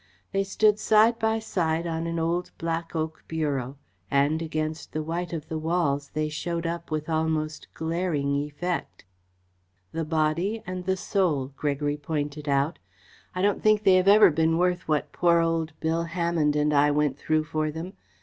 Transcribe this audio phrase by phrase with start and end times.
[0.31, 3.77] They stood side by side on an old black oak bureau,
[4.09, 9.05] and against the white of the walls they showed up with almost glaring effect.
[9.91, 12.79] "The Body and the Soul," Gregory pointed out.
[13.35, 16.89] "I don't think they have ever been worth what poor old Bill Hammonde and I
[16.89, 17.93] went through for them.